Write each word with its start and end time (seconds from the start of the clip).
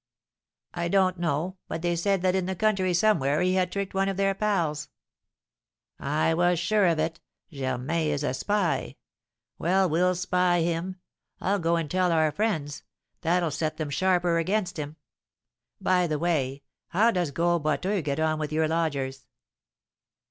"I 0.73 0.87
don't 0.87 1.19
know, 1.19 1.57
but 1.67 1.83
they 1.83 1.95
said 1.95 2.23
that 2.23 2.33
in 2.33 2.47
the 2.47 2.55
country 2.55 2.91
somewhere 2.91 3.39
he 3.41 3.53
had 3.53 3.71
tricked 3.71 3.93
one 3.93 4.09
of 4.09 4.17
their 4.17 4.33
pals." 4.33 4.89
"I 5.99 6.33
was 6.33 6.57
sure 6.57 6.87
of 6.87 6.97
it, 6.97 7.19
Germain 7.51 8.07
is 8.07 8.23
a 8.23 8.33
spy. 8.33 8.95
Well, 9.59 9.87
we'll 9.87 10.15
spy 10.15 10.61
him! 10.61 10.95
I'll 11.39 11.59
go 11.59 11.75
and 11.75 11.85
tell 11.87 12.11
our 12.11 12.31
friends; 12.31 12.81
that'll 13.21 13.51
set 13.51 13.77
them 13.77 13.91
sharper 13.91 14.39
against 14.39 14.79
him. 14.79 14.95
By 15.79 16.07
the 16.07 16.17
way, 16.17 16.63
how 16.87 17.11
does 17.11 17.29
Gros 17.29 17.61
Boiteux 17.61 18.01
get 18.01 18.19
on 18.19 18.39
with 18.39 18.51
your 18.51 18.67
lodgers?" 18.67 19.27